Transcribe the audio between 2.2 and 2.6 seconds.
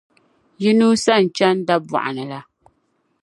la.